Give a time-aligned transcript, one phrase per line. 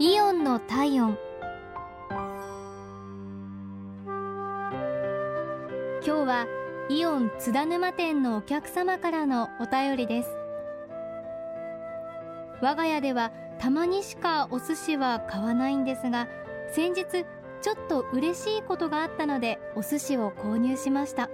[0.00, 1.18] イオンの体温。
[4.06, 6.46] 今日は
[6.88, 10.28] イオン津田沼店のお客様からのお便りです。
[12.62, 16.28] 我が家ではたまにしかお寿司は買わないんですが
[16.70, 17.04] 先日
[17.60, 21.28] ちょっと嬉しいことがあったのでお寿司を購入しました。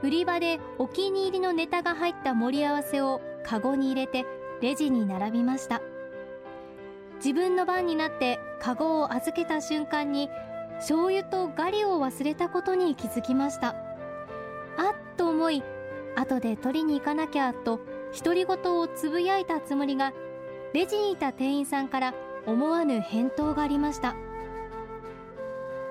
[0.00, 4.24] 売り場でお気に入りのネタが入った盛り合わせをカゴに入れて
[4.60, 5.82] レジに並びました。
[7.16, 10.28] 自分の番になってカゴを預けた瞬間に
[10.76, 13.68] 醤油とガリを忘れたことに気づきました。
[14.76, 15.62] あっと思い
[16.16, 17.80] 後で取りに行かなきゃと
[18.16, 20.12] 独り言をつぶやいたつもりが
[20.72, 22.14] レジにいた店員さんから
[22.46, 24.14] 思わぬ返答がありました。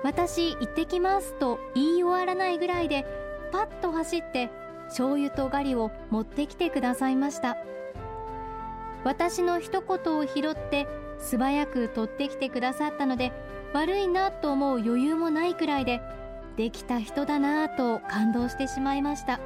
[0.02, 3.06] 私行ってきますと言い終わらないぐらいで
[3.50, 4.50] パッと走って
[4.88, 7.56] 醤油とガリを持ってきてくださいました。
[9.02, 10.86] 私の一言を拾って
[11.18, 13.32] 素早く取ってきてくださったので
[13.72, 16.00] 悪いなと思う余裕もないくらいで
[16.56, 19.40] できた人だなぁと感動してしまいました。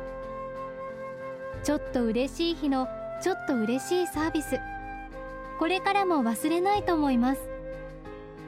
[1.63, 2.87] ちょっと嬉しい日の
[3.23, 4.61] ちょっと嬉しいサービス。
[5.59, 7.41] これからも忘れないと思います。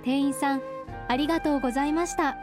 [0.04, 0.62] 店員さん
[1.08, 2.36] ありがとうございました。